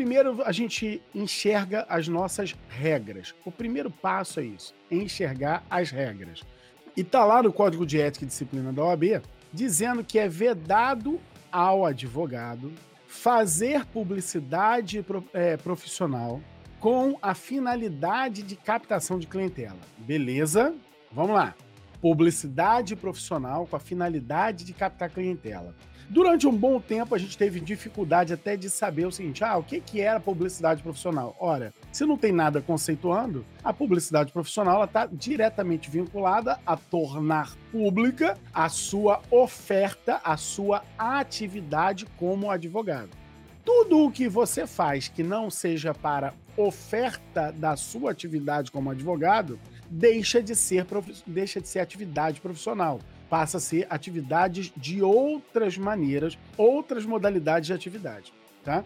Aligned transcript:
Primeiro, 0.00 0.42
a 0.46 0.50
gente 0.50 1.02
enxerga 1.14 1.84
as 1.86 2.08
nossas 2.08 2.56
regras. 2.70 3.34
O 3.44 3.52
primeiro 3.52 3.90
passo 3.90 4.40
é 4.40 4.44
isso, 4.44 4.74
é 4.90 4.94
enxergar 4.94 5.62
as 5.68 5.90
regras. 5.90 6.40
E 6.96 7.04
tá 7.04 7.22
lá 7.22 7.42
no 7.42 7.52
Código 7.52 7.84
de 7.84 8.00
Ética 8.00 8.24
e 8.24 8.28
Disciplina 8.28 8.72
da 8.72 8.82
OAB 8.82 9.20
dizendo 9.52 10.02
que 10.02 10.18
é 10.18 10.26
vedado 10.26 11.20
ao 11.52 11.84
advogado 11.84 12.72
fazer 13.06 13.84
publicidade 13.84 15.04
é, 15.34 15.58
profissional 15.58 16.40
com 16.78 17.18
a 17.20 17.34
finalidade 17.34 18.42
de 18.42 18.56
captação 18.56 19.18
de 19.18 19.26
clientela. 19.26 19.80
Beleza? 19.98 20.74
Vamos 21.12 21.32
lá. 21.32 21.54
Publicidade 22.00 22.96
profissional 22.96 23.66
com 23.66 23.76
a 23.76 23.80
finalidade 23.80 24.64
de 24.64 24.72
captar 24.72 25.10
clientela. 25.10 25.74
Durante 26.10 26.44
um 26.44 26.56
bom 26.56 26.80
tempo, 26.80 27.14
a 27.14 27.18
gente 27.18 27.38
teve 27.38 27.60
dificuldade 27.60 28.32
até 28.32 28.56
de 28.56 28.68
saber 28.68 29.06
o 29.06 29.12
seguinte: 29.12 29.44
ah, 29.44 29.56
o 29.56 29.62
que, 29.62 29.80
que 29.80 30.00
era 30.00 30.18
publicidade 30.18 30.82
profissional? 30.82 31.36
Ora, 31.38 31.72
se 31.92 32.04
não 32.04 32.18
tem 32.18 32.32
nada 32.32 32.60
conceituando, 32.60 33.46
a 33.62 33.72
publicidade 33.72 34.32
profissional 34.32 34.82
está 34.82 35.06
diretamente 35.06 35.88
vinculada 35.88 36.58
a 36.66 36.76
tornar 36.76 37.54
pública 37.70 38.36
a 38.52 38.68
sua 38.68 39.22
oferta, 39.30 40.20
a 40.24 40.36
sua 40.36 40.82
atividade 40.98 42.06
como 42.16 42.50
advogado. 42.50 43.10
Tudo 43.64 44.04
o 44.04 44.10
que 44.10 44.26
você 44.26 44.66
faz 44.66 45.06
que 45.06 45.22
não 45.22 45.48
seja 45.48 45.94
para 45.94 46.34
oferta 46.56 47.52
da 47.52 47.76
sua 47.76 48.10
atividade 48.10 48.72
como 48.72 48.90
advogado 48.90 49.60
deixa 49.88 50.42
de 50.42 50.56
ser, 50.56 50.84
deixa 51.24 51.60
de 51.60 51.68
ser 51.68 51.78
atividade 51.78 52.40
profissional 52.40 52.98
passa 53.30 53.58
a 53.58 53.60
ser 53.60 53.86
atividades 53.88 54.72
de 54.76 55.00
outras 55.02 55.78
maneiras, 55.78 56.36
outras 56.58 57.06
modalidades 57.06 57.68
de 57.68 57.72
atividade. 57.72 58.32
Tá? 58.64 58.84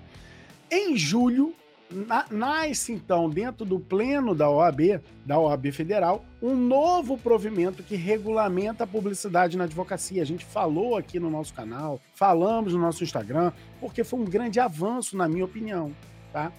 Em 0.71 0.97
julho, 0.97 1.55
na, 1.91 2.27
nasce 2.31 2.93
então, 2.93 3.29
dentro 3.29 3.65
do 3.65 3.81
pleno 3.81 4.35
da 4.35 4.51
OAB, 4.51 5.01
da 5.25 5.39
OAB 5.39 5.73
Federal, 5.73 6.25
um 6.43 6.55
novo 6.55 7.17
provimento 7.17 7.83
que 7.83 7.97
regulamenta 7.97 8.85
a 8.85 8.87
publicidade 8.87 9.57
na 9.57 9.65
advocacia. 9.65 10.21
A 10.21 10.27
gente 10.27 10.45
falou 10.45 10.97
aqui 10.97 11.19
no 11.19 11.31
nosso 11.31 11.55
canal, 11.55 11.99
falamos 12.15 12.75
no 12.75 12.81
nosso 12.81 13.03
Instagram, 13.03 13.51
porque 13.81 14.05
foi 14.05 14.21
um 14.21 14.25
grande 14.25 14.61
avanço, 14.61 15.17
na 15.17 15.27
minha 15.27 15.45
opinião. 15.45 15.91
Tá? 16.33 16.53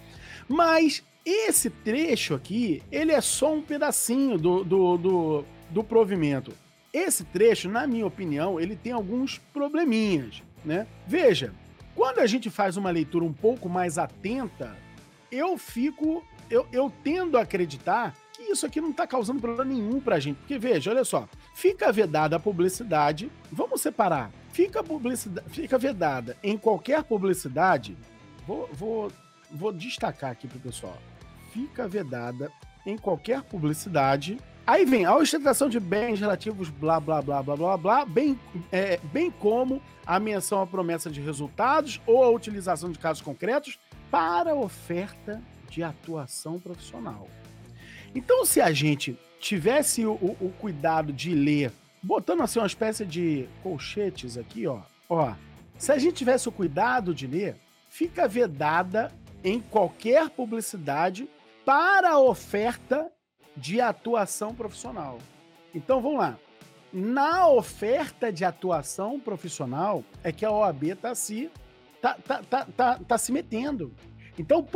Mas 0.48 1.04
esse 1.24 1.70
trecho 1.70 2.34
aqui, 2.34 2.82
ele 2.90 3.12
é 3.12 3.20
só 3.20 3.54
um 3.54 3.62
pedacinho 3.62 4.38
do, 4.38 4.64
do, 4.64 4.96
do, 4.96 5.44
do 5.70 5.84
provimento. 5.84 6.52
Esse 6.96 7.24
trecho, 7.24 7.68
na 7.68 7.86
minha 7.86 8.06
opinião, 8.06 8.58
ele 8.58 8.74
tem 8.74 8.90
alguns 8.90 9.36
probleminhas, 9.52 10.42
né? 10.64 10.86
Veja, 11.06 11.52
quando 11.94 12.20
a 12.20 12.26
gente 12.26 12.48
faz 12.48 12.78
uma 12.78 12.90
leitura 12.90 13.22
um 13.22 13.34
pouco 13.34 13.68
mais 13.68 13.98
atenta, 13.98 14.74
eu 15.30 15.58
fico, 15.58 16.24
eu, 16.48 16.66
eu 16.72 16.90
tendo 17.04 17.36
a 17.36 17.42
acreditar 17.42 18.14
que 18.32 18.44
isso 18.44 18.64
aqui 18.64 18.80
não 18.80 18.92
está 18.92 19.06
causando 19.06 19.42
problema 19.42 19.74
nenhum 19.74 20.00
para 20.00 20.16
a 20.16 20.18
gente. 20.18 20.36
Porque 20.36 20.58
veja, 20.58 20.90
olha 20.90 21.04
só, 21.04 21.28
fica 21.54 21.92
vedada 21.92 22.36
a 22.36 22.40
publicidade, 22.40 23.30
vamos 23.52 23.82
separar, 23.82 24.30
fica, 24.50 24.82
publicidade, 24.82 25.50
fica 25.50 25.76
vedada 25.76 26.34
em 26.42 26.56
qualquer 26.56 27.02
publicidade, 27.02 27.94
vou, 28.46 28.70
vou, 28.72 29.12
vou 29.50 29.70
destacar 29.70 30.30
aqui 30.30 30.48
para 30.48 30.56
o 30.56 30.60
pessoal, 30.62 30.96
fica 31.52 31.86
vedada 31.86 32.50
em 32.86 32.96
qualquer 32.96 33.42
publicidade 33.42 34.38
Aí 34.66 34.84
vem 34.84 35.04
a 35.04 35.14
ostentação 35.14 35.68
de 35.68 35.78
bens 35.78 36.18
relativos, 36.18 36.68
blá, 36.68 36.98
blá, 36.98 37.22
blá, 37.22 37.40
blá, 37.40 37.56
blá, 37.56 37.76
blá, 37.76 38.04
bem, 38.04 38.36
é, 38.72 38.98
bem 39.12 39.30
como 39.30 39.80
a 40.04 40.18
menção 40.18 40.60
à 40.60 40.66
promessa 40.66 41.08
de 41.08 41.20
resultados 41.20 42.00
ou 42.04 42.24
a 42.24 42.30
utilização 42.30 42.90
de 42.90 42.98
casos 42.98 43.22
concretos 43.22 43.78
para 44.10 44.56
oferta 44.56 45.40
de 45.70 45.84
atuação 45.84 46.58
profissional. 46.58 47.28
Então, 48.12 48.44
se 48.44 48.60
a 48.60 48.72
gente 48.72 49.16
tivesse 49.38 50.04
o, 50.04 50.14
o, 50.14 50.36
o 50.40 50.52
cuidado 50.58 51.12
de 51.12 51.32
ler, 51.32 51.70
botando 52.02 52.42
assim 52.42 52.58
uma 52.58 52.66
espécie 52.66 53.06
de 53.06 53.48
colchetes 53.62 54.36
aqui, 54.36 54.66
ó, 54.66 54.80
ó, 55.08 55.32
se 55.78 55.92
a 55.92 55.98
gente 55.98 56.14
tivesse 56.16 56.48
o 56.48 56.52
cuidado 56.52 57.14
de 57.14 57.28
ler, 57.28 57.54
fica 57.88 58.26
vedada 58.26 59.12
em 59.44 59.60
qualquer 59.60 60.28
publicidade 60.30 61.28
para 61.64 62.18
oferta 62.18 63.12
de 63.56 63.80
atuação 63.80 64.54
profissional. 64.54 65.18
Então 65.74 66.00
vamos 66.00 66.18
lá. 66.18 66.38
Na 66.92 67.48
oferta 67.48 68.32
de 68.32 68.44
atuação 68.44 69.18
profissional 69.18 70.04
é 70.22 70.32
que 70.32 70.44
a 70.44 70.50
OAB 70.50 70.84
está 70.84 71.14
se, 71.14 71.50
tá, 72.00 72.14
tá, 72.14 72.42
tá, 72.42 72.66
tá, 72.76 72.98
tá 72.98 73.18
se 73.18 73.32
metendo. 73.32 73.92
Então 74.38 74.66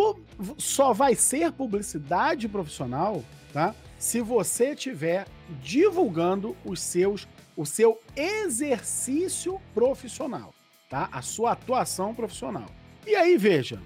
só 0.58 0.92
vai 0.92 1.14
ser 1.14 1.52
publicidade 1.52 2.48
profissional 2.48 3.22
tá? 3.52 3.74
se 3.98 4.20
você 4.20 4.72
estiver 4.72 5.26
divulgando 5.62 6.56
os 6.64 6.80
seus, 6.80 7.28
o 7.56 7.66
seu 7.66 8.00
exercício 8.16 9.60
profissional, 9.74 10.54
tá? 10.88 11.08
a 11.12 11.22
sua 11.22 11.52
atuação 11.52 12.14
profissional. 12.14 12.66
E 13.06 13.14
aí, 13.14 13.36
veja, 13.36 13.80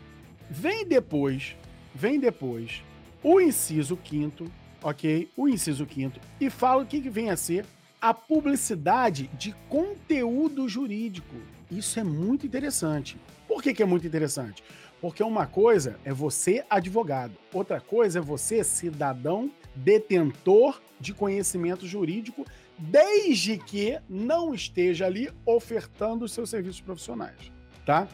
vem 0.48 0.86
depois, 0.86 1.56
vem 1.94 2.18
depois 2.18 2.82
o 3.22 3.40
inciso 3.40 3.96
quinto 3.96 4.50
ok? 4.84 5.28
O 5.36 5.48
inciso 5.48 5.86
quinto. 5.86 6.20
E 6.40 6.48
fala 6.50 6.82
o 6.82 6.86
que, 6.86 7.00
que 7.00 7.10
vem 7.10 7.30
a 7.30 7.36
ser 7.36 7.64
a 8.00 8.12
publicidade 8.12 9.28
de 9.38 9.56
conteúdo 9.68 10.68
jurídico. 10.68 11.34
Isso 11.70 11.98
é 11.98 12.04
muito 12.04 12.46
interessante. 12.46 13.18
Por 13.48 13.62
que, 13.62 13.72
que 13.72 13.82
é 13.82 13.86
muito 13.86 14.06
interessante? 14.06 14.62
Porque 15.00 15.22
uma 15.22 15.46
coisa 15.46 15.98
é 16.04 16.12
você 16.12 16.64
advogado, 16.68 17.34
outra 17.52 17.80
coisa 17.80 18.18
é 18.18 18.22
você 18.22 18.62
cidadão 18.62 19.50
detentor 19.74 20.80
de 21.00 21.12
conhecimento 21.12 21.86
jurídico, 21.86 22.44
desde 22.78 23.58
que 23.58 23.98
não 24.08 24.54
esteja 24.54 25.06
ali 25.06 25.30
ofertando 25.44 26.24
os 26.24 26.32
seus 26.32 26.48
serviços 26.50 26.80
profissionais, 26.80 27.52
tá? 27.84 28.06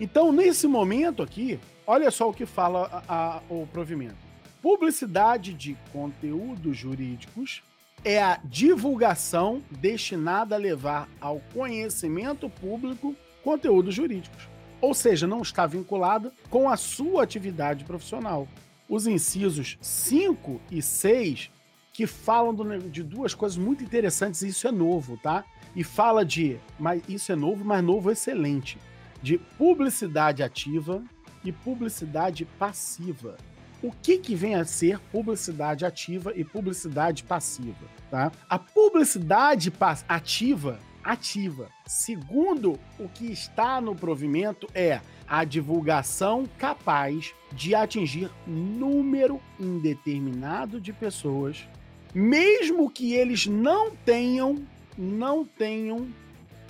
Então, 0.00 0.32
nesse 0.32 0.66
momento 0.66 1.22
aqui, 1.22 1.58
olha 1.86 2.10
só 2.10 2.28
o 2.28 2.34
que 2.34 2.46
fala 2.46 3.04
a, 3.06 3.36
a, 3.36 3.42
o 3.48 3.66
provimento. 3.66 4.23
Publicidade 4.64 5.52
de 5.52 5.76
conteúdos 5.92 6.74
jurídicos 6.74 7.62
é 8.02 8.22
a 8.22 8.40
divulgação 8.42 9.62
destinada 9.70 10.54
a 10.54 10.58
levar 10.58 11.06
ao 11.20 11.38
conhecimento 11.52 12.48
público 12.48 13.14
conteúdos 13.42 13.94
jurídicos. 13.94 14.48
Ou 14.80 14.94
seja, 14.94 15.26
não 15.26 15.42
está 15.42 15.66
vinculada 15.66 16.32
com 16.48 16.66
a 16.66 16.78
sua 16.78 17.24
atividade 17.24 17.84
profissional. 17.84 18.48
Os 18.88 19.06
incisos 19.06 19.76
5 19.82 20.58
e 20.70 20.80
6 20.80 21.50
que 21.92 22.06
falam 22.06 22.78
de 22.88 23.02
duas 23.02 23.34
coisas 23.34 23.58
muito 23.58 23.84
interessantes, 23.84 24.40
e 24.40 24.48
isso 24.48 24.66
é 24.66 24.72
novo, 24.72 25.18
tá? 25.18 25.44
E 25.76 25.84
fala 25.84 26.24
de, 26.24 26.58
mas 26.78 27.02
isso 27.06 27.30
é 27.30 27.36
novo, 27.36 27.62
mas 27.66 27.84
novo 27.84 28.10
excelente, 28.10 28.78
de 29.22 29.36
publicidade 29.36 30.42
ativa 30.42 31.04
e 31.44 31.52
publicidade 31.52 32.46
passiva 32.58 33.36
o 33.82 33.90
que, 33.90 34.18
que 34.18 34.34
vem 34.34 34.54
a 34.54 34.64
ser 34.64 34.98
publicidade 34.98 35.84
ativa 35.84 36.32
e 36.34 36.44
publicidade 36.44 37.22
passiva, 37.24 37.86
tá? 38.10 38.32
A 38.48 38.58
publicidade 38.58 39.72
ativa, 40.08 40.78
ativa, 41.02 41.68
segundo 41.86 42.78
o 42.98 43.08
que 43.08 43.30
está 43.30 43.80
no 43.80 43.94
provimento, 43.94 44.66
é 44.74 45.00
a 45.26 45.44
divulgação 45.44 46.44
capaz 46.58 47.34
de 47.52 47.74
atingir 47.74 48.30
número 48.46 49.40
indeterminado 49.58 50.80
de 50.80 50.92
pessoas, 50.92 51.66
mesmo 52.14 52.90
que 52.90 53.14
eles 53.14 53.46
não 53.46 53.90
tenham, 53.90 54.62
não 54.96 55.44
tenham 55.44 56.08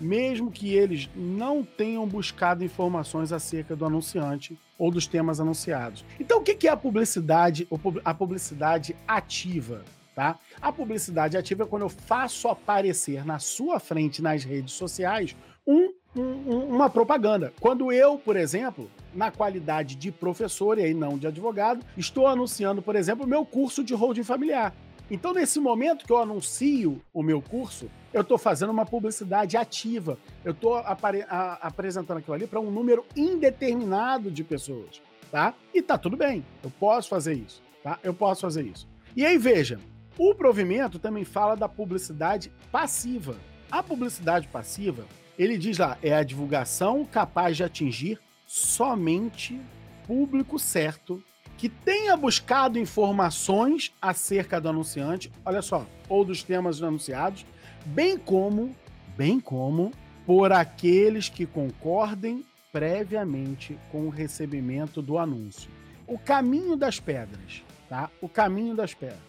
mesmo 0.00 0.50
que 0.50 0.74
eles 0.74 1.08
não 1.14 1.62
tenham 1.62 2.06
buscado 2.06 2.64
informações 2.64 3.32
acerca 3.32 3.76
do 3.76 3.84
anunciante 3.84 4.58
ou 4.78 4.90
dos 4.90 5.06
temas 5.06 5.40
anunciados. 5.40 6.04
Então, 6.18 6.38
o 6.38 6.42
que 6.42 6.66
é 6.66 6.70
a 6.70 6.76
publicidade, 6.76 7.68
a 8.04 8.14
publicidade 8.14 8.96
ativa? 9.06 9.84
Tá? 10.14 10.38
A 10.62 10.70
publicidade 10.70 11.36
ativa 11.36 11.64
é 11.64 11.66
quando 11.66 11.82
eu 11.82 11.88
faço 11.88 12.48
aparecer 12.48 13.24
na 13.24 13.40
sua 13.40 13.80
frente 13.80 14.22
nas 14.22 14.44
redes 14.44 14.74
sociais 14.74 15.34
um, 15.66 15.92
um, 16.16 16.66
uma 16.68 16.88
propaganda. 16.88 17.52
Quando 17.60 17.90
eu, 17.90 18.16
por 18.16 18.36
exemplo, 18.36 18.88
na 19.12 19.32
qualidade 19.32 19.96
de 19.96 20.12
professor 20.12 20.78
e 20.78 20.84
aí 20.84 20.94
não 20.94 21.18
de 21.18 21.26
advogado, 21.26 21.84
estou 21.96 22.28
anunciando, 22.28 22.80
por 22.80 22.94
exemplo, 22.94 23.26
meu 23.26 23.44
curso 23.44 23.82
de 23.82 23.92
holding 23.92 24.22
familiar. 24.22 24.72
Então, 25.14 25.32
nesse 25.32 25.60
momento 25.60 26.04
que 26.04 26.10
eu 26.12 26.18
anuncio 26.18 27.00
o 27.12 27.22
meu 27.22 27.40
curso, 27.40 27.88
eu 28.12 28.22
estou 28.22 28.36
fazendo 28.36 28.70
uma 28.70 28.84
publicidade 28.84 29.56
ativa. 29.56 30.18
Eu 30.44 30.50
estou 30.50 30.76
apresentando 30.76 32.18
aquilo 32.18 32.34
ali 32.34 32.48
para 32.48 32.58
um 32.58 32.68
número 32.68 33.06
indeterminado 33.14 34.28
de 34.28 34.42
pessoas, 34.42 35.00
tá? 35.30 35.54
E 35.72 35.80
tá 35.80 35.96
tudo 35.96 36.16
bem. 36.16 36.44
Eu 36.64 36.70
posso 36.80 37.08
fazer 37.08 37.34
isso, 37.34 37.62
tá? 37.80 37.96
Eu 38.02 38.12
posso 38.12 38.40
fazer 38.40 38.64
isso. 38.64 38.88
E 39.14 39.24
aí, 39.24 39.38
veja, 39.38 39.78
o 40.18 40.34
provimento 40.34 40.98
também 40.98 41.24
fala 41.24 41.54
da 41.54 41.68
publicidade 41.68 42.50
passiva. 42.72 43.36
A 43.70 43.84
publicidade 43.84 44.48
passiva, 44.48 45.06
ele 45.38 45.56
diz 45.56 45.78
lá, 45.78 45.96
é 46.02 46.12
a 46.12 46.24
divulgação 46.24 47.04
capaz 47.04 47.56
de 47.56 47.62
atingir 47.62 48.18
somente 48.48 49.60
público 50.08 50.58
certo, 50.58 51.22
que 51.56 51.68
tenha 51.68 52.16
buscado 52.16 52.78
informações 52.78 53.92
acerca 54.00 54.60
do 54.60 54.68
anunciante, 54.68 55.30
olha 55.44 55.62
só, 55.62 55.86
ou 56.08 56.24
dos 56.24 56.42
temas 56.42 56.82
anunciados, 56.82 57.46
bem 57.86 58.18
como, 58.18 58.74
bem 59.16 59.40
como 59.40 59.92
por 60.26 60.52
aqueles 60.52 61.28
que 61.28 61.46
concordem 61.46 62.44
previamente 62.72 63.78
com 63.90 64.06
o 64.06 64.10
recebimento 64.10 65.00
do 65.00 65.16
anúncio. 65.16 65.70
O 66.06 66.18
caminho 66.18 66.76
das 66.76 66.98
pedras, 66.98 67.62
tá? 67.88 68.10
O 68.20 68.28
caminho 68.28 68.74
das 68.74 68.92
pedras. 68.92 69.20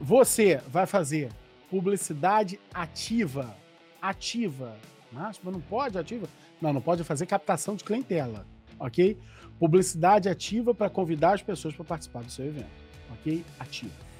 Você 0.00 0.60
vai 0.66 0.84
fazer 0.84 1.30
publicidade 1.70 2.58
ativa, 2.74 3.56
ativa, 4.00 4.76
mas 5.12 5.38
não 5.44 5.60
pode 5.60 5.96
ativa? 5.96 6.28
Não, 6.60 6.72
não 6.72 6.80
pode 6.80 7.04
fazer 7.04 7.26
captação 7.26 7.76
de 7.76 7.84
clientela, 7.84 8.46
ok? 8.78 9.18
Publicidade 9.58 10.28
ativa 10.28 10.74
para 10.74 10.90
convidar 10.90 11.34
as 11.34 11.42
pessoas 11.42 11.74
para 11.74 11.84
participar 11.84 12.22
do 12.22 12.30
seu 12.30 12.46
evento, 12.46 12.70
ok? 13.12 13.44
Ativa. 13.58 14.12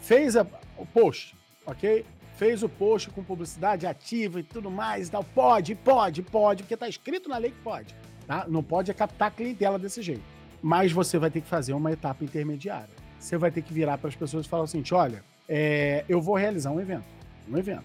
Fez 0.00 0.36
a, 0.36 0.46
o 0.76 0.86
post, 0.86 1.36
ok? 1.64 2.04
Fez 2.36 2.62
o 2.62 2.68
post 2.68 3.10
com 3.10 3.24
publicidade 3.24 3.86
ativa 3.86 4.40
e 4.40 4.42
tudo 4.42 4.70
mais 4.70 5.08
e 5.08 5.10
tal. 5.10 5.24
Pode, 5.24 5.74
pode, 5.74 6.22
pode, 6.22 6.62
porque 6.62 6.74
está 6.74 6.88
escrito 6.88 7.28
na 7.28 7.38
lei 7.38 7.50
que 7.50 7.60
pode. 7.60 7.94
Tá? 8.26 8.44
Não 8.48 8.62
pode 8.62 8.90
é 8.90 8.94
captar 8.94 9.30
clientela 9.30 9.78
desse 9.78 10.02
jeito. 10.02 10.22
Mas 10.62 10.92
você 10.92 11.18
vai 11.18 11.30
ter 11.30 11.40
que 11.40 11.48
fazer 11.48 11.72
uma 11.72 11.92
etapa 11.92 12.24
intermediária. 12.24 12.90
Você 13.18 13.36
vai 13.36 13.50
ter 13.50 13.62
que 13.62 13.72
virar 13.72 13.98
para 13.98 14.08
as 14.08 14.16
pessoas 14.16 14.46
e 14.46 14.48
falar 14.48 14.66
seguinte: 14.66 14.92
olha, 14.94 15.24
é, 15.48 16.04
eu 16.08 16.20
vou 16.20 16.36
realizar 16.36 16.70
um 16.70 16.80
evento. 16.80 17.06
Um 17.48 17.56
evento. 17.56 17.84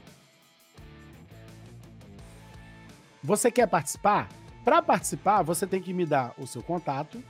Você 3.23 3.51
quer 3.51 3.67
participar? 3.67 4.29
Para 4.63 4.81
participar, 4.81 5.41
você 5.41 5.65
tem 5.65 5.81
que 5.81 5.93
me 5.93 6.05
dar 6.05 6.33
o 6.37 6.45
seu 6.45 6.61
contato. 6.61 7.21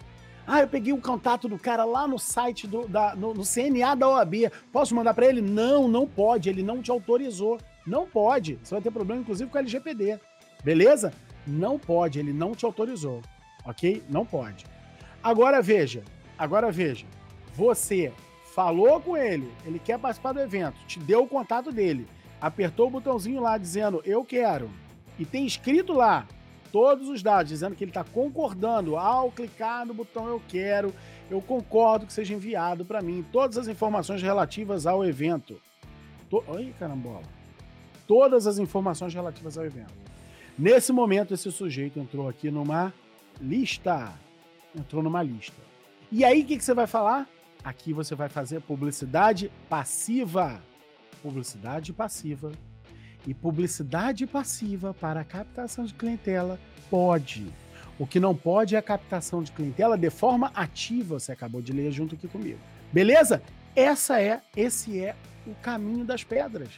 Ah, 0.45 0.60
eu 0.62 0.68
peguei 0.68 0.92
o 0.92 1.01
contato 1.01 1.48
do 1.48 1.57
cara 1.57 1.86
lá 1.86 2.07
no 2.07 2.19
site 2.19 2.68
do 2.68 2.88
da, 2.88 3.16
no, 3.16 3.33
no 3.33 3.44
CNA 3.44 3.95
da 3.95 4.10
OAB. 4.10 4.51
Posso 4.72 4.95
mandar 4.95 5.13
para 5.13 5.28
ele? 5.28 5.39
Não, 5.39 5.88
não 5.88 6.06
pode. 6.06 6.50
Ele 6.50 6.63
não 6.63 6.81
te 6.81 6.92
autorizou. 6.92 7.60
Não 7.86 8.06
pode. 8.06 8.60
Você 8.62 8.75
vai 8.75 8.81
ter 8.81 8.92
problema, 8.92 9.22
inclusive, 9.22 9.50
com 9.50 9.57
o 9.57 9.60
LGPD. 9.60 10.19
Beleza? 10.63 11.13
Não 11.48 11.80
pode. 11.80 12.19
Ele 12.19 12.33
não 12.33 12.54
te 12.54 12.66
autorizou. 12.66 13.22
Ok? 13.66 14.04
Não 14.10 14.25
pode. 14.25 14.66
Agora 15.24 15.62
veja. 15.62 16.04
Agora 16.38 16.72
veja. 16.72 17.06
Você 17.56 18.12
falou 18.54 19.00
com 19.00 19.16
ele. 19.16 19.51
Ele 19.66 19.80
quer 19.80 19.98
participar 20.00 20.34
do 20.34 20.42
evento. 20.42 20.86
Te 20.86 21.00
deu 21.00 21.24
o 21.24 21.27
contato 21.27 21.72
dele. 21.72 22.07
Apertou 22.42 22.88
o 22.88 22.92
botãozinho 22.92 23.39
lá 23.39 23.57
dizendo 23.57 24.01
eu 24.04 24.25
quero 24.25 24.69
e 25.19 25.25
tem 25.25 25.45
escrito 25.45 25.94
lá 25.94 26.27
todos 26.72 27.10
os 27.10 27.22
dados, 27.22 27.50
dizendo 27.50 27.76
que 27.76 27.84
ele 27.84 27.92
está 27.92 28.04
concordando 28.04 28.98
ao 28.98 29.32
clicar 29.32 29.86
no 29.86 29.94
botão 29.94 30.28
eu 30.28 30.42
quero, 30.48 30.94
eu 31.30 31.42
concordo 31.42 32.06
que 32.06 32.14
seja 32.14 32.34
enviado 32.34 32.86
para 32.86 33.02
mim 33.02 33.26
todas 33.32 33.58
as 33.58 33.68
informações 33.68 34.22
relativas 34.22 34.88
ao 34.88 35.06
evento. 35.06 35.62
To... 36.30 36.44
Carambola. 36.80 37.24
Todas 38.08 38.48
as 38.48 38.58
informações 38.58 39.14
relativas 39.14 39.58
ao 39.58 39.66
evento. 39.66 39.94
Nesse 40.58 40.92
momento, 40.92 41.34
esse 41.34 41.52
sujeito 41.52 42.00
entrou 42.00 42.28
aqui 42.28 42.52
numa 42.52 42.94
lista. 43.40 44.14
Entrou 44.76 45.02
numa 45.02 45.24
lista. 45.24 45.62
E 46.12 46.24
aí, 46.24 46.42
o 46.42 46.46
que, 46.46 46.58
que 46.58 46.64
você 46.64 46.74
vai 46.74 46.88
falar? 46.88 47.28
Aqui 47.64 47.94
você 47.94 48.16
vai 48.16 48.28
fazer 48.28 48.62
publicidade 48.62 49.52
passiva. 49.70 50.62
Publicidade 51.22 51.94
passiva 51.94 52.52
e 53.28 53.34
publicidade 53.34 54.26
passiva 54.26 54.94
para 54.94 55.22
a 55.22 55.24
captação 55.24 55.86
de 55.86 55.94
clientela 55.94 56.60
pode. 56.90 57.48
O 58.00 58.08
que 58.08 58.20
não 58.20 58.36
pode 58.36 58.76
é 58.76 58.80
a 58.80 58.82
captação 58.82 59.44
de 59.44 59.52
clientela 59.52 59.98
de 59.98 60.10
forma 60.10 60.52
ativa, 60.56 61.20
você 61.20 61.32
acabou 61.32 61.62
de 61.62 61.72
ler 61.72 61.92
junto 61.92 62.16
aqui 62.16 62.28
comigo. 62.28 62.60
Beleza? 62.92 63.42
Essa 63.76 64.20
é, 64.22 64.42
esse 64.56 65.00
é 65.00 65.16
o 65.46 65.54
caminho 65.56 66.04
das 66.04 66.24
pedras. 66.24 66.70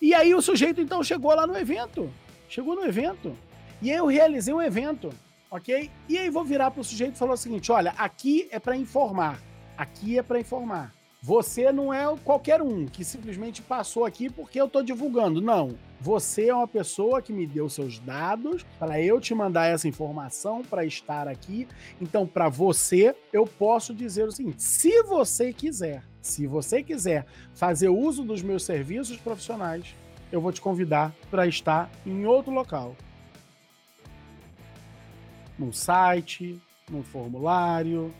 E 0.00 0.12
aí 0.14 0.34
o 0.34 0.42
sujeito 0.42 0.80
então 0.80 1.02
chegou 1.02 1.34
lá 1.34 1.46
no 1.46 1.56
evento. 1.56 2.10
Chegou 2.48 2.74
no 2.74 2.84
evento. 2.84 3.36
E 3.80 3.90
aí 3.90 3.96
eu 3.96 4.06
realizei 4.06 4.52
um 4.52 4.60
evento, 4.60 5.10
OK? 5.50 5.90
E 6.08 6.18
aí 6.18 6.28
vou 6.28 6.44
virar 6.44 6.70
para 6.70 6.80
o 6.80 6.84
sujeito 6.84 7.14
e 7.14 7.18
falar 7.18 7.34
o 7.34 7.36
seguinte: 7.36 7.70
"Olha, 7.70 7.94
aqui 7.96 8.48
é 8.50 8.58
para 8.58 8.76
informar. 8.76 9.40
Aqui 9.76 10.18
é 10.18 10.22
para 10.22 10.40
informar. 10.40 10.92
Você 11.22 11.70
não 11.70 11.94
é 11.94 12.04
qualquer 12.24 12.60
um 12.60 12.84
que 12.86 13.04
simplesmente 13.04 13.62
passou 13.62 14.04
aqui 14.04 14.28
porque 14.28 14.60
eu 14.60 14.66
estou 14.66 14.82
divulgando. 14.82 15.40
Não. 15.40 15.78
Você 16.02 16.48
é 16.48 16.54
uma 16.54 16.66
pessoa 16.66 17.22
que 17.22 17.32
me 17.32 17.46
deu 17.46 17.68
seus 17.68 18.00
dados 18.00 18.66
para 18.76 19.00
eu 19.00 19.20
te 19.20 19.32
mandar 19.36 19.66
essa 19.66 19.86
informação 19.86 20.60
para 20.64 20.84
estar 20.84 21.28
aqui. 21.28 21.68
Então, 22.00 22.26
para 22.26 22.48
você, 22.48 23.14
eu 23.32 23.46
posso 23.46 23.94
dizer 23.94 24.26
o 24.26 24.32
seguinte: 24.32 24.60
se 24.64 25.04
você 25.04 25.52
quiser, 25.52 26.02
se 26.20 26.44
você 26.44 26.82
quiser 26.82 27.24
fazer 27.54 27.88
uso 27.88 28.24
dos 28.24 28.42
meus 28.42 28.64
serviços 28.64 29.16
profissionais, 29.16 29.94
eu 30.32 30.40
vou 30.40 30.50
te 30.50 30.60
convidar 30.60 31.14
para 31.30 31.46
estar 31.46 31.88
em 32.04 32.26
outro 32.26 32.52
local. 32.52 32.96
Num 35.56 35.70
site, 35.70 36.60
num 36.90 37.04
formulário, 37.04 38.12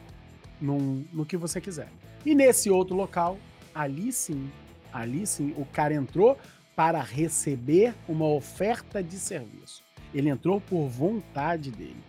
num, 0.61 1.05
no 1.13 1.27
que 1.27 1.37
você 1.37 1.61
quiser. 1.61 1.89
E 2.25 2.33
nesse 2.33 2.71
outro 2.71 2.95
local, 2.95 3.39
ali 3.75 4.13
sim, 4.13 4.49
ali 4.93 5.27
sim, 5.27 5.53
o 5.57 5.65
cara 5.65 5.93
entrou 5.93 6.39
para 6.75 7.01
receber 7.01 7.95
uma 8.09 8.27
oferta 8.27 9.03
de 9.03 9.19
serviço. 9.19 9.83
Ele 10.15 10.29
entrou 10.29 10.61
por 10.61 10.89
vontade 10.89 11.71
dele. 11.71 12.03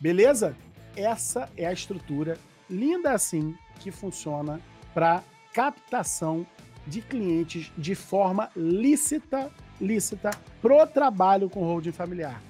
Beleza? 0.00 0.56
Essa 0.96 1.50
é 1.56 1.66
a 1.66 1.72
estrutura 1.72 2.38
linda 2.68 3.12
assim 3.12 3.54
que 3.80 3.90
funciona 3.90 4.60
para 4.94 5.22
captação 5.52 6.46
de 6.86 7.02
clientes 7.02 7.70
de 7.76 7.94
forma 7.94 8.50
lícita, 8.56 9.50
lícita 9.80 10.30
pro 10.62 10.86
trabalho 10.86 11.50
com 11.50 11.60
holding 11.60 11.92
familiar. 11.92 12.40